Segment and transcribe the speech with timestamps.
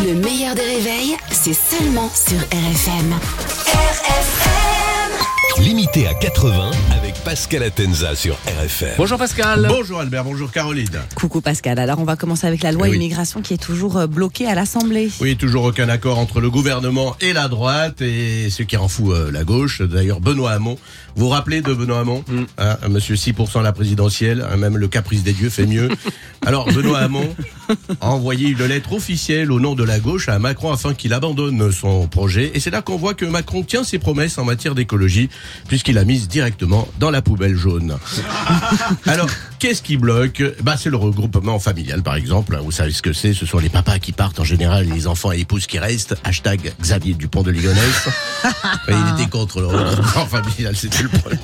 [0.00, 3.14] Le meilleur des réveils, c'est seulement sur RFM.
[3.66, 8.94] RFM Limité à 80 avec Pascal Atenza sur RFM.
[8.98, 9.66] Bonjour Pascal.
[9.68, 10.88] Bonjour Albert, bonjour Caroline.
[11.14, 11.78] Coucou Pascal.
[11.78, 12.96] Alors on va commencer avec la loi Eh oui.
[12.96, 15.08] immigration qui est toujours euh, bloquée à l'Assemblée.
[15.20, 19.12] Oui, toujours aucun accord entre le gouvernement et la droite, et ce qui rend fou
[19.12, 19.82] euh, la gauche.
[19.82, 20.76] D'ailleurs, Benoît Hamon,
[21.14, 22.24] vous vous rappelez de Benoît Hamon
[22.58, 25.88] Hein, Monsieur 6% à la présidentielle, hein, même le caprice des dieux fait mieux.
[26.44, 27.34] Alors, Benoît Hamon
[28.00, 31.70] a envoyé une lettre officielle au nom de la gauche à Macron afin qu'il abandonne
[31.70, 32.50] son projet.
[32.54, 35.28] Et c'est là qu'on voit que Macron tient ses promesses en matière d'écologie,
[35.68, 37.96] puisqu'il a mise directement dans la poubelle jaune.
[39.06, 39.28] Alors,
[39.62, 42.58] qu'est-ce qui bloque bah, C'est le regroupement familial, par exemple.
[42.64, 45.06] Vous savez ce que c'est Ce sont les papas qui partent en général, et les
[45.06, 46.16] enfants et épouses qui restent.
[46.24, 48.08] Hashtag Xavier Dupont de Ligonnès.
[48.88, 51.38] il était contre le regroupement familial, c'était le premier.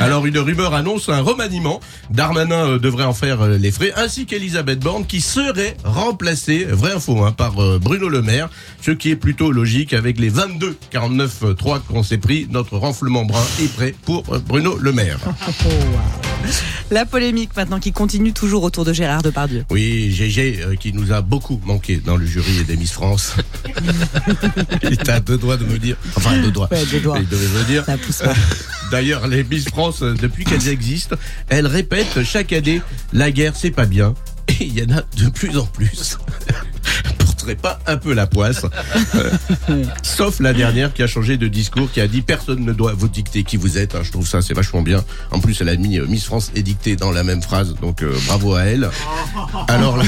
[0.00, 1.78] Alors, une rumeur annonce un remaniement.
[2.10, 6.94] Darmanin euh, devrait en faire euh, les frais, ainsi qu'Elisabeth Borne, qui serait remplacée, vraie
[6.94, 8.48] info, hein, par euh, Bruno Le Maire,
[8.82, 12.48] ce qui est plutôt logique avec les 22 49 3 qu'on s'est pris.
[12.50, 15.20] Notre renflement brun est prêt pour Bruno Le Maire.
[16.90, 19.64] La polémique maintenant qui continue toujours autour de Gérard Depardieu.
[19.70, 23.34] Oui, GG euh, qui nous a beaucoup manqué dans le jury des Miss France.
[24.82, 25.96] Il était à deux doigts de me dire.
[26.16, 26.68] Enfin, deux doigts.
[26.70, 27.18] Ouais, deux doigts.
[27.18, 27.84] Il devait me dire.
[27.84, 28.34] Ça pousse pas.
[28.90, 31.16] D'ailleurs, les Miss France, euh, depuis qu'elles existent,
[31.48, 32.80] elles répètent chaque année
[33.12, 34.14] la guerre, c'est pas bien.
[34.48, 36.18] Et il y en a de plus en plus.
[37.54, 38.64] Pas un peu la poisse.
[39.14, 39.30] Euh,
[40.02, 43.08] sauf la dernière qui a changé de discours, qui a dit personne ne doit vous
[43.08, 43.94] dicter qui vous êtes.
[43.94, 44.00] hein.
[44.02, 45.04] Je trouve ça c'est vachement bien.
[45.30, 48.16] En plus, elle a mis euh, Miss France édictée dans la même phrase, donc euh,
[48.26, 48.88] bravo à elle.
[49.68, 50.04] Alors là.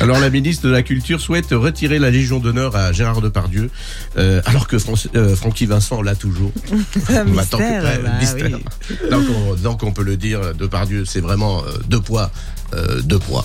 [0.00, 3.70] Alors la ministre de la Culture souhaite retirer la Légion d'honneur à Gérard Depardieu,
[4.16, 6.52] euh, alors que Fran- euh, Francky Vincent l'a toujours.
[6.70, 6.74] Bah,
[7.50, 8.50] tant que- Mystère, ouais, bah mystère.
[8.90, 8.96] oui.
[9.10, 12.30] Donc, on, donc on peut le dire, Depardieu, c'est vraiment euh, deux poids,
[12.74, 13.44] euh, deux poids.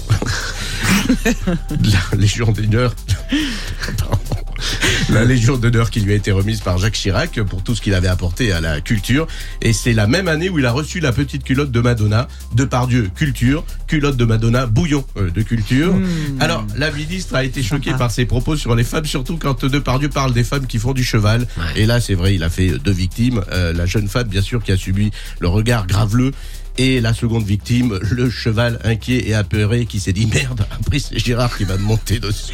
[1.72, 2.94] la Légion d'honneur.
[5.10, 7.94] La Légion d'honneur qui lui a été remise par Jacques Chirac pour tout ce qu'il
[7.94, 9.28] avait apporté à la culture.
[9.62, 13.10] Et c'est la même année où il a reçu la petite culotte de Madonna, Depardieu
[13.14, 15.94] culture, culotte de Madonna, bouillon euh, de culture.
[16.40, 20.10] Alors, la ministre a été choquée par ses propos sur les femmes, surtout quand Depardieu
[20.10, 21.48] parle des femmes qui font du cheval.
[21.76, 23.42] Et là, c'est vrai, il a fait deux victimes.
[23.52, 26.32] Euh, la jeune femme, bien sûr, qui a subi le regard graveleux.
[26.78, 31.20] Et la seconde victime, le cheval inquiet et apeuré qui s'est dit merde, après c'est
[31.20, 32.54] Gérard qui va me monter dessus.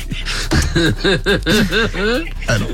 [2.48, 2.68] alors,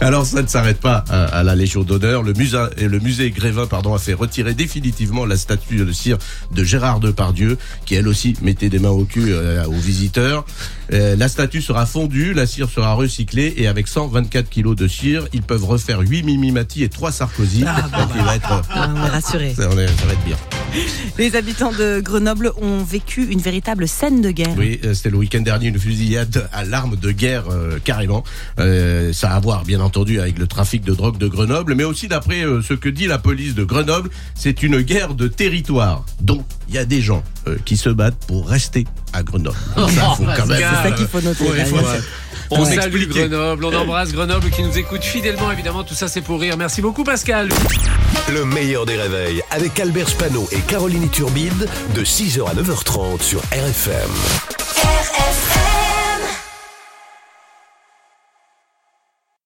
[0.00, 2.22] alors ça ne s'arrête pas à, à la Légion d'honneur.
[2.22, 6.18] Le musée, et le musée Grévin pardon, a fait retirer définitivement la statue de cire
[6.52, 10.44] de Gérard Depardieu, qui elle aussi mettait des mains au cul euh, aux visiteurs.
[10.92, 15.26] Euh, la statue sera fondue, la cire sera recyclée et avec 124 kilos de cire,
[15.32, 17.62] ils peuvent refaire 8 Mimi Mati et 3 Sarkozy.
[17.64, 19.54] Va être, Ah, on est rassurés.
[19.56, 20.36] ça, on est- ça va être bien.
[21.18, 24.54] Les habitants de Grenoble ont vécu une véritable scène de guerre.
[24.56, 28.24] Oui, euh, c'était le week-end dernier une fusillade à l'arme de guerre euh, carrément.
[28.58, 31.84] Euh, ça a à voir bien entendu avec le trafic de drogue de Grenoble, mais
[31.84, 36.04] aussi d'après euh, ce que dit la police de Grenoble, c'est une guerre de territoire.
[36.20, 39.56] Donc il y a des gens euh, qui se battent pour rester à Grenoble.
[39.76, 40.58] Ça, faut quand même.
[40.58, 41.44] C'est ça qu'il faut noter.
[41.44, 41.64] Ouais.
[42.50, 42.74] On Ouais.
[42.74, 43.08] salue.
[43.08, 45.84] Grenoble, on embrasse Grenoble qui nous écoute fidèlement évidemment.
[45.84, 46.56] Tout ça c'est pour rire.
[46.56, 47.48] Merci beaucoup Pascal.
[48.32, 53.40] Le meilleur des réveils avec Albert Spano et Caroline Turbide de 6h à 9h30 sur
[53.52, 54.10] RFM.
[54.82, 55.53] RFM